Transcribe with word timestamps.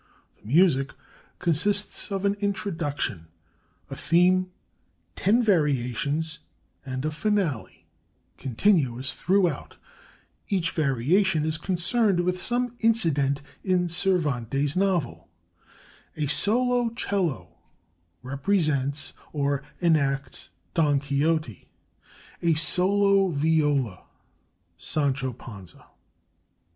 The 0.41 0.47
music 0.47 0.93
consists 1.37 2.11
of 2.11 2.25
an 2.25 2.33
Introduction, 2.39 3.27
a 3.91 3.95
Theme, 3.95 4.49
ten 5.15 5.43
variations, 5.43 6.39
and 6.83 7.05
a 7.05 7.11
Finale, 7.11 7.85
continuous 8.35 9.13
throughout. 9.13 9.77
Each 10.49 10.71
variation 10.71 11.45
is 11.45 11.59
concerned 11.59 12.21
with 12.21 12.41
some 12.41 12.77
incident 12.79 13.43
in 13.63 13.87
Cervantes' 13.89 14.75
novel. 14.75 15.29
A 16.17 16.25
solo 16.25 16.89
'cello 16.89 17.57
represents, 18.23 19.13
or 19.31 19.61
"enacts," 19.83 20.49
Don 20.73 20.99
Quixote; 20.99 21.69
a 22.41 22.55
solo 22.55 23.27
viola, 23.27 24.05
Sancho 24.79 25.31
Panza. 25.31 25.85